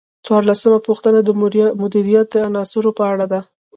[0.25, 1.29] څوارلسمه پوښتنه د
[1.83, 3.39] مدیریت د عناصرو په اړه ده.